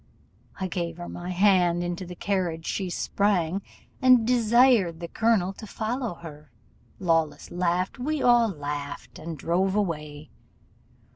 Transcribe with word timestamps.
I 0.59 0.67
gave 0.67 0.97
her 0.97 1.07
my 1.07 1.29
hand, 1.29 1.83
into 1.83 2.07
the 2.07 2.15
carriage 2.15 2.65
she 2.65 2.89
sprang, 2.89 3.61
and 4.01 4.25
desired 4.25 4.99
the 4.99 5.07
colonel 5.07 5.53
to 5.53 5.67
follow 5.67 6.15
her: 6.15 6.51
Lawless 6.97 7.51
laughed, 7.51 7.99
we 7.99 8.19
all 8.19 8.49
laughed, 8.49 9.19
and 9.19 9.37
drove 9.37 9.75
away. 9.75 10.31